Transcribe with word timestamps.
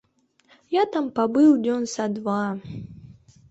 Я 0.75 0.85
там 0.95 1.09
пабыў 1.19 1.53
дзён 1.67 1.87
са 1.93 2.07
два. 2.17 2.41